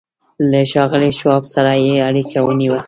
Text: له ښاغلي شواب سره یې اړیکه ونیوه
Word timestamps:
له 0.49 0.59
ښاغلي 0.71 1.11
شواب 1.19 1.43
سره 1.53 1.71
یې 1.85 1.95
اړیکه 2.09 2.37
ونیوه 2.43 2.79